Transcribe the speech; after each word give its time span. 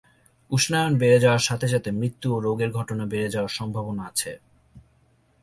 উষ্ণায়ন 0.51 0.93
বেড়ে 0.97 1.19
যাওয়ার 1.19 1.43
সাথে 1.43 1.67
সাথে 1.67 1.89
মৃত্যু 1.91 2.27
ও 2.35 2.37
রোগের 2.39 2.69
ঘটনা 2.71 3.03
বেড়ে 3.05 3.29
যাওয়ার 3.29 3.53
সম্ভাবনা 3.57 4.01
আছে। 4.05 4.31